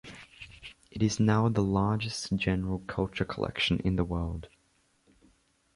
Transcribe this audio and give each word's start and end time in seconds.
It 0.89 1.03
is 1.03 1.19
now 1.19 1.47
the 1.47 1.61
largest 1.61 2.35
general 2.35 2.79
culture 2.87 3.23
collection 3.23 3.77
in 3.85 3.97
the 3.97 4.03
world. 4.03 4.47